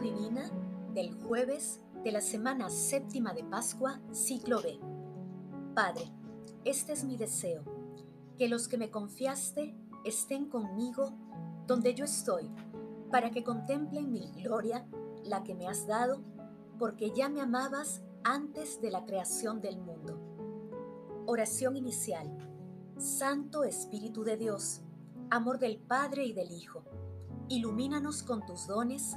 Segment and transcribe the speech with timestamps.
[0.00, 0.50] Divina
[0.92, 4.78] del jueves de la semana séptima de Pascua, ciclo B.
[5.74, 6.10] Padre,
[6.64, 7.62] este es mi deseo,
[8.36, 9.74] que los que me confiaste
[10.04, 11.12] estén conmigo
[11.66, 12.50] donde yo estoy,
[13.10, 14.86] para que contemplen mi gloria,
[15.22, 16.22] la que me has dado,
[16.78, 20.18] porque ya me amabas antes de la creación del mundo.
[21.26, 22.36] Oración inicial.
[22.98, 24.82] Santo Espíritu de Dios,
[25.30, 26.84] amor del Padre y del Hijo,
[27.48, 29.16] ilumínanos con tus dones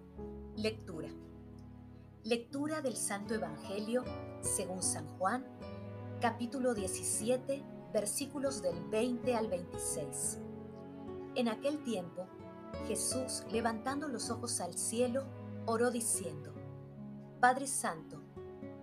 [0.57, 1.07] Lectura.
[2.25, 4.03] Lectura del Santo Evangelio
[4.41, 5.45] según San Juan,
[6.19, 10.39] capítulo 17, versículos del 20 al 26.
[11.35, 12.27] En aquel tiempo,
[12.85, 15.23] Jesús, levantando los ojos al cielo,
[15.65, 16.53] oró diciendo,
[17.39, 18.21] Padre Santo,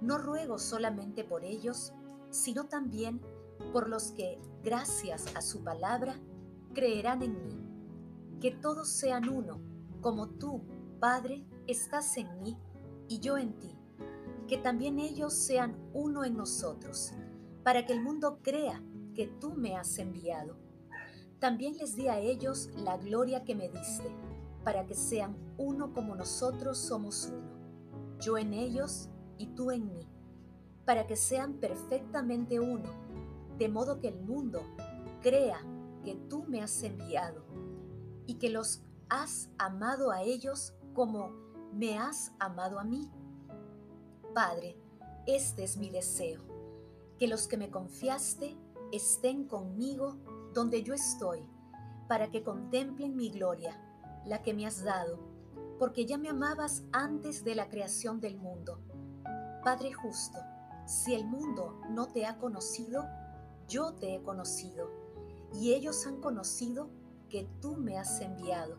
[0.01, 1.93] no ruego solamente por ellos,
[2.31, 3.21] sino también
[3.75, 6.19] por los que, gracias a su palabra,
[6.73, 7.61] creerán en mí.
[8.41, 9.61] Que todos sean uno,
[10.01, 10.63] como tú,
[11.01, 12.59] Padre, estás en mí
[13.07, 13.79] y yo en ti,
[14.49, 17.13] que también ellos sean uno en nosotros,
[17.63, 18.83] para que el mundo crea
[19.15, 20.57] que tú me has enviado.
[21.39, 24.11] También les di a ellos la gloria que me diste,
[24.65, 30.09] para que sean uno como nosotros somos uno, yo en ellos y tú en mí,
[30.85, 32.91] para que sean perfectamente uno,
[33.57, 34.63] de modo que el mundo
[35.23, 35.61] crea
[36.05, 37.45] que tú me has enviado
[38.27, 41.31] y que los has amado a ellos como
[41.73, 43.09] me has amado a mí.
[44.35, 44.77] Padre,
[45.29, 46.43] este es mi deseo,
[47.21, 48.57] que los que me confiaste
[48.91, 50.17] estén conmigo
[50.53, 51.49] donde yo estoy,
[52.09, 53.81] para que contemplen mi gloria,
[54.27, 55.21] la que me has dado,
[55.79, 58.81] porque ya me amabas antes de la creación del mundo.
[59.63, 60.41] Padre justo,
[60.85, 63.05] si el mundo no te ha conocido,
[63.69, 64.91] yo te he conocido,
[65.55, 66.91] y ellos han conocido
[67.29, 68.77] que tú me has enviado.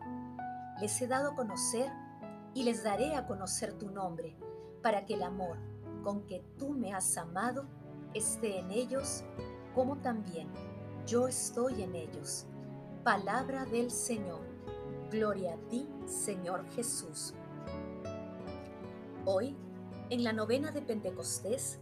[0.82, 1.90] Les he dado a conocer
[2.54, 4.36] y les daré a conocer tu nombre,
[4.82, 5.58] para que el amor
[6.02, 7.66] con que tú me has amado
[8.14, 9.24] esté en ellos,
[9.74, 10.48] como también
[11.06, 12.46] yo estoy en ellos.
[13.04, 14.40] Palabra del Señor.
[15.10, 17.34] Gloria a ti, Señor Jesús.
[19.24, 19.56] Hoy,
[20.08, 21.78] en la novena de Pentecostés,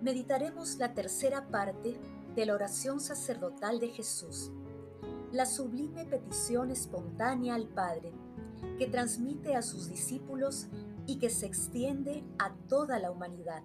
[0.00, 1.98] meditaremos la tercera parte
[2.34, 4.52] de la oración sacerdotal de Jesús,
[5.32, 8.12] la sublime petición espontánea al Padre
[8.78, 10.68] que transmite a sus discípulos
[11.06, 13.62] y que se extiende a toda la humanidad.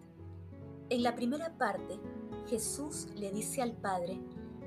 [0.90, 2.00] En la primera parte,
[2.47, 4.19] Jesús le dice al Padre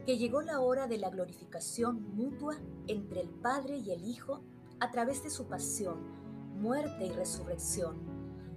[0.06, 4.42] que llegó la hora de la glorificación mutua entre el Padre y el Hijo
[4.80, 5.98] a través de su pasión,
[6.60, 7.96] muerte y resurrección.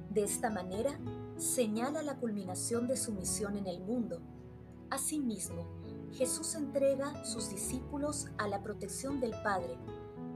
[0.10, 1.00] De esta manera,
[1.38, 4.22] señala la culminación de su misión en el mundo.
[4.90, 5.68] Asimismo,
[6.12, 9.78] Jesús entrega sus discípulos a la protección del Padre,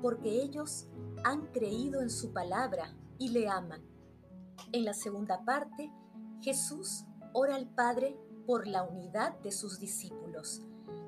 [0.02, 0.88] porque ellos
[1.24, 3.82] han creído en su palabra y le aman.
[4.72, 5.92] En la segunda parte,
[6.42, 10.62] Jesús ora al Padre por la unidad de sus discípulos,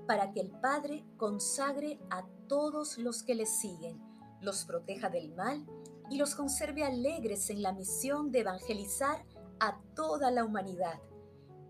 [0.07, 4.01] para que el Padre consagre a todos los que le siguen,
[4.41, 5.66] los proteja del mal
[6.09, 9.25] y los conserve alegres en la misión de evangelizar
[9.59, 11.00] a toda la humanidad.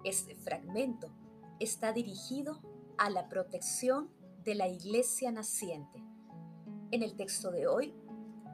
[0.03, 1.09] Este fragmento
[1.59, 2.59] está dirigido
[2.97, 4.09] a la protección
[4.43, 6.03] de la iglesia naciente.
[6.91, 7.95] En el texto de hoy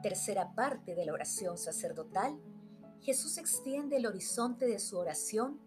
[0.00, 2.38] tercera parte de la oración sacerdotal,
[3.00, 5.60] Jesús extiende el horizonte de su oración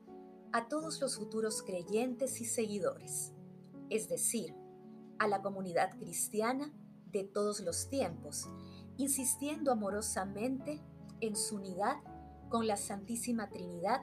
[0.52, 3.34] a todos los futuros creyentes y seguidores,
[3.90, 4.56] es decir,
[5.18, 6.72] a la comunidad cristiana
[7.12, 8.50] de todos los tiempos,
[8.98, 10.82] insistiendo amorosamente
[11.22, 11.98] en su unidad
[12.50, 14.02] con la Santísima Trinidad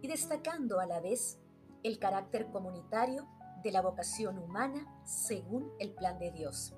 [0.00, 1.38] y destacando a la vez
[1.82, 3.28] el carácter comunitario
[3.62, 6.74] de la vocación humana según el plan de Dios.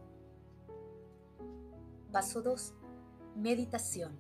[2.13, 2.75] Paso 2.
[3.37, 4.19] Meditación.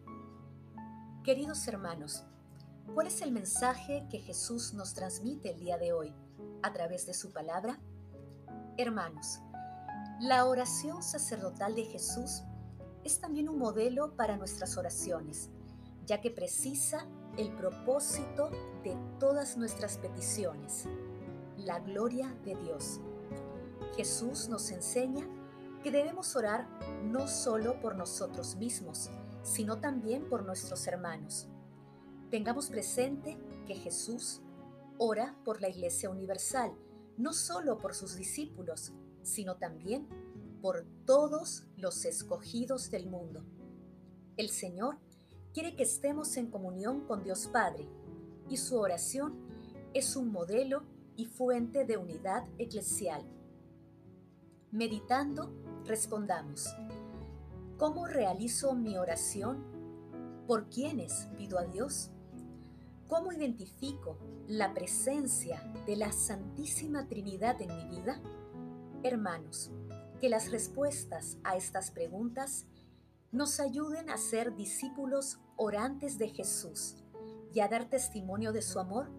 [1.24, 2.22] Queridos hermanos,
[2.94, 6.14] ¿cuál es el mensaje que Jesús nos transmite el día de hoy
[6.62, 7.80] a través de su palabra?
[8.76, 9.40] Hermanos,
[10.20, 12.44] la oración sacerdotal de Jesús
[13.02, 15.50] es también un modelo para nuestras oraciones,
[16.06, 18.50] ya que precisa el propósito
[18.84, 20.84] de todas nuestras peticiones,
[21.56, 23.00] la gloria de Dios.
[23.96, 25.26] Jesús nos enseña
[25.82, 26.68] que debemos orar
[27.04, 29.10] no solo por nosotros mismos,
[29.42, 31.48] sino también por nuestros hermanos.
[32.30, 34.40] Tengamos presente que Jesús
[34.98, 36.72] ora por la Iglesia Universal,
[37.16, 38.92] no solo por sus discípulos,
[39.22, 40.08] sino también
[40.60, 43.44] por todos los escogidos del mundo.
[44.36, 44.98] El Señor
[45.52, 47.88] quiere que estemos en comunión con Dios Padre
[48.48, 49.34] y su oración
[49.94, 50.84] es un modelo
[51.16, 53.24] y fuente de unidad eclesial.
[54.70, 55.52] Meditando,
[55.84, 56.74] respondamos,
[57.76, 59.64] ¿cómo realizo mi oración?
[60.46, 62.10] ¿Por quiénes pido a Dios?
[63.08, 68.20] ¿Cómo identifico la presencia de la Santísima Trinidad en mi vida?
[69.02, 69.70] Hermanos,
[70.20, 72.66] que las respuestas a estas preguntas
[73.32, 76.96] nos ayuden a ser discípulos orantes de Jesús
[77.52, 79.10] y a dar testimonio de su amor,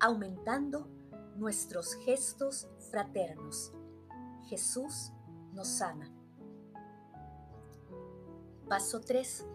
[0.00, 0.88] aumentando
[1.36, 3.72] nuestros gestos fraternos.
[4.48, 5.12] Jesús
[5.52, 6.10] nos ama.
[8.68, 9.46] Paso 3.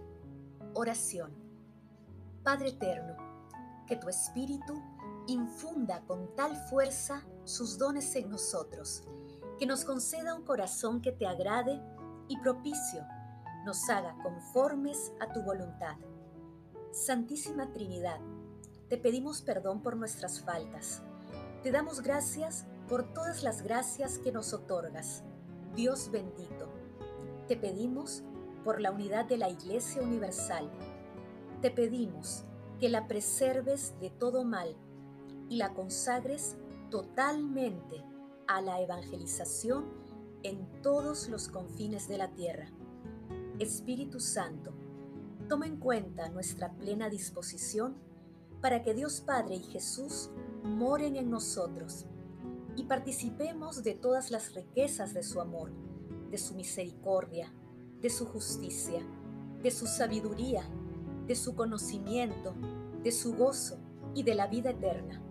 [0.74, 1.34] Oración.
[2.44, 3.16] Padre Eterno,
[3.88, 4.82] que tu Espíritu
[5.28, 9.04] infunda con tal fuerza sus dones en nosotros,
[9.58, 11.82] que nos conceda un corazón que te agrade
[12.28, 13.06] y propicio,
[13.66, 15.96] nos haga conformes a tu voluntad.
[16.92, 18.20] Santísima Trinidad,
[18.90, 21.02] te pedimos perdón por nuestras faltas.
[21.64, 25.24] Te damos gracias por todas las gracias que nos otorgas.
[25.76, 26.70] Dios bendito,
[27.50, 28.24] te pedimos
[28.64, 30.72] por la unidad de la Iglesia Universal.
[31.62, 32.46] Te pedimos
[32.80, 34.74] que la preserves de todo mal
[35.50, 36.56] y la consagres
[36.90, 38.06] totalmente
[38.48, 39.86] a la evangelización
[40.44, 42.70] en todos los confines de la tierra.
[43.60, 44.72] Espíritu Santo,
[45.50, 47.98] toma en cuenta nuestra plena disposición
[48.62, 50.30] para que Dios Padre y Jesús
[50.64, 52.06] moren en nosotros
[52.76, 55.72] y participemos de todas las riquezas de su amor,
[56.30, 57.54] de su misericordia,
[58.02, 59.06] de su justicia,
[59.62, 60.70] de su sabiduría,
[61.28, 62.54] de su conocimiento,
[63.04, 63.80] de su gozo
[64.14, 65.22] y de la vida eterna.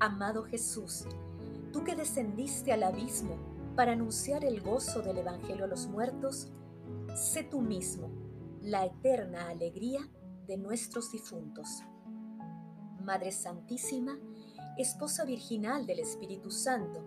[0.00, 1.06] Amado Jesús,
[1.72, 3.36] tú que descendiste al abismo
[3.76, 6.52] para anunciar el gozo del Evangelio a los muertos,
[7.14, 8.10] sé tú mismo
[8.60, 10.00] la eterna alegría
[10.46, 11.82] de nuestros difuntos.
[13.02, 14.18] Madre Santísima,
[14.76, 17.04] Esposa Virginal del Espíritu Santo,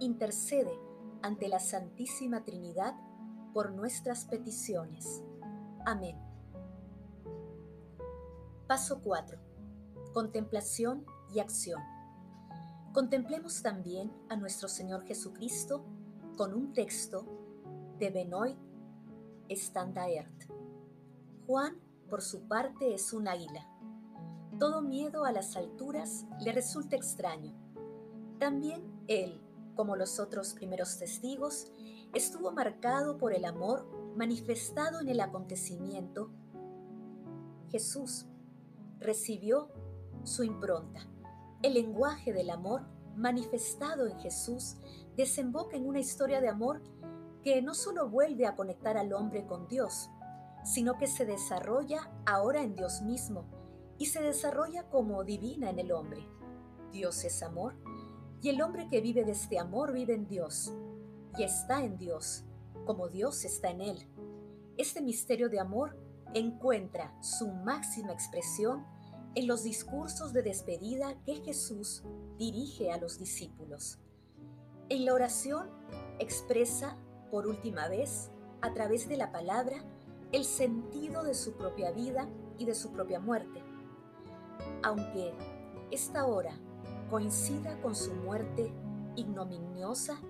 [0.00, 0.72] intercede
[1.20, 2.94] ante la Santísima Trinidad
[3.52, 5.22] por nuestras peticiones.
[5.84, 6.16] Amén.
[8.66, 9.38] Paso 4.
[10.14, 11.04] Contemplación
[11.34, 11.82] y acción.
[12.94, 15.84] Contemplemos también a nuestro Señor Jesucristo
[16.38, 17.26] con un texto
[17.98, 18.56] de Benoit
[19.50, 20.50] Standaert.
[21.46, 23.68] Juan, por su parte, es un águila.
[24.62, 27.52] Todo miedo a las alturas le resulta extraño.
[28.38, 29.40] También él,
[29.74, 31.66] como los otros primeros testigos,
[32.14, 36.30] estuvo marcado por el amor manifestado en el acontecimiento.
[37.70, 38.26] Jesús
[39.00, 39.68] recibió
[40.22, 41.08] su impronta
[41.62, 42.82] el lenguaje del amor
[43.16, 44.76] manifestado en Jesús
[45.16, 46.82] desemboca en una historia de amor
[47.42, 50.08] que no solo vuelve a conectar al hombre con Dios,
[50.62, 53.60] sino que se desarrolla ahora en Dios mismo
[54.02, 56.26] y se desarrolla como divina en el hombre.
[56.90, 57.76] Dios es amor
[58.40, 60.72] y el hombre que vive de este amor vive en Dios
[61.38, 62.42] y está en Dios,
[62.84, 64.08] como Dios está en él.
[64.76, 65.96] Este misterio de amor
[66.34, 68.84] encuentra su máxima expresión
[69.36, 72.02] en los discursos de despedida que Jesús
[72.38, 74.00] dirige a los discípulos.
[74.88, 75.70] En la oración
[76.18, 76.98] expresa
[77.30, 79.76] por última vez, a través de la palabra,
[80.32, 83.62] el sentido de su propia vida y de su propia muerte.
[84.82, 85.32] Aunque
[85.90, 86.58] esta hora
[87.10, 88.72] coincida con su muerte
[89.16, 90.20] ignominiosa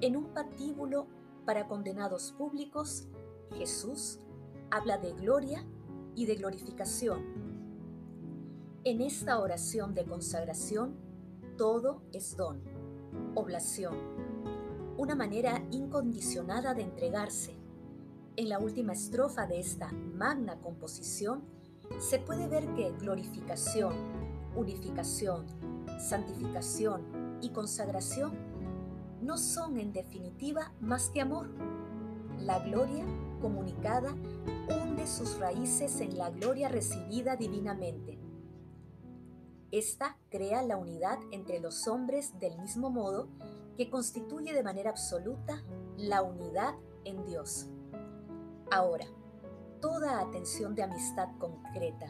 [0.00, 1.06] en un patíbulo
[1.46, 3.08] para condenados públicos,
[3.52, 4.18] Jesús
[4.70, 5.64] habla de gloria
[6.14, 7.54] y de glorificación
[8.86, 10.94] en esta oración de consagración,
[11.56, 12.60] todo es don,
[13.34, 13.94] oblación,
[14.98, 17.56] una manera incondicionada de entregarse.
[18.36, 21.44] En la última estrofa de esta magna composición
[21.98, 23.94] se puede ver que glorificación,
[24.54, 25.46] unificación,
[25.98, 28.32] santificación y consagración
[29.20, 31.48] no son en definitiva más que amor.
[32.38, 33.04] La gloria
[33.40, 34.14] comunicada
[34.68, 38.18] hunde sus raíces en la gloria recibida divinamente
[39.74, 43.26] esta crea la unidad entre los hombres del mismo modo
[43.76, 45.64] que constituye de manera absoluta
[45.96, 46.74] la unidad
[47.04, 47.66] en Dios.
[48.70, 49.06] Ahora,
[49.84, 52.06] toda atención de amistad concreta,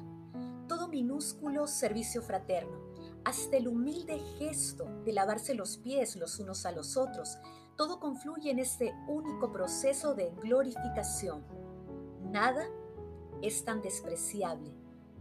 [0.69, 2.79] todo minúsculo servicio fraterno,
[3.25, 7.37] hasta el humilde gesto de lavarse los pies los unos a los otros,
[7.75, 11.45] todo confluye en este único proceso de glorificación.
[12.23, 12.65] Nada
[13.43, 14.73] es tan despreciable,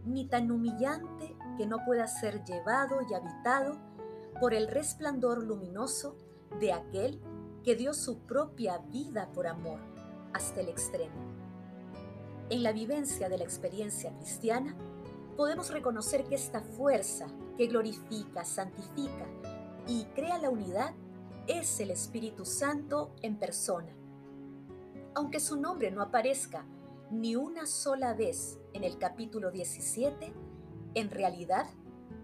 [0.04, 3.80] ni tan humillante que no pueda ser llevado y habitado
[4.38, 6.16] por el resplandor luminoso
[6.60, 7.20] de aquel
[7.64, 9.80] que dio su propia vida por amor
[10.32, 11.33] hasta el extremo.
[12.50, 14.76] En la vivencia de la experiencia cristiana,
[15.36, 19.26] podemos reconocer que esta fuerza que glorifica, santifica
[19.86, 20.94] y crea la unidad
[21.46, 23.94] es el Espíritu Santo en persona.
[25.14, 26.66] Aunque su nombre no aparezca
[27.10, 30.32] ni una sola vez en el capítulo 17,
[30.94, 31.66] en realidad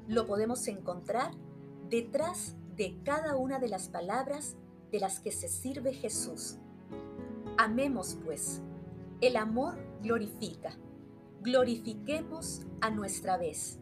[0.07, 1.33] lo podemos encontrar
[1.89, 4.57] detrás de cada una de las palabras
[4.91, 6.57] de las que se sirve Jesús.
[7.57, 8.61] Amemos pues,
[9.21, 10.79] el amor glorifica,
[11.41, 13.79] glorifiquemos a nuestra vez.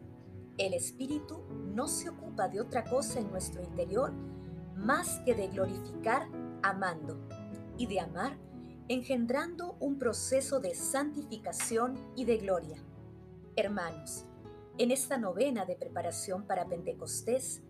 [0.57, 4.11] El Espíritu no se ocupa de otra cosa en nuestro interior
[4.75, 6.27] más que de glorificar
[6.63, 7.19] amando
[7.77, 8.37] y de amar
[8.89, 12.83] engendrando un proceso de santificación y de gloria.
[13.55, 14.25] Hermanos,
[14.79, 17.61] en esta novena de preparación para Pentecostés,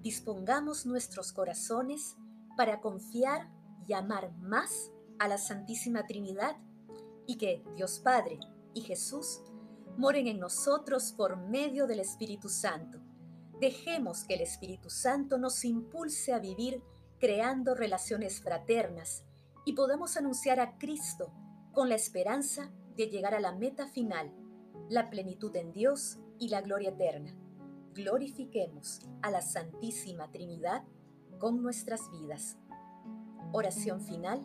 [0.00, 2.16] dispongamos nuestros corazones
[2.56, 3.48] para confiar
[3.86, 6.56] y amar más a la Santísima Trinidad
[7.26, 8.38] y que Dios Padre
[8.74, 9.40] y Jesús
[9.96, 12.98] moren en nosotros por medio del Espíritu Santo.
[13.60, 16.82] Dejemos que el Espíritu Santo nos impulse a vivir
[17.18, 19.24] creando relaciones fraternas
[19.64, 21.32] y podamos anunciar a Cristo
[21.72, 24.32] con la esperanza de llegar a la meta final,
[24.88, 27.34] la plenitud en Dios y la gloria eterna.
[27.94, 30.82] Glorifiquemos a la Santísima Trinidad
[31.38, 32.58] con nuestras vidas.
[33.52, 34.44] Oración final.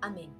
[0.00, 0.30] Amén.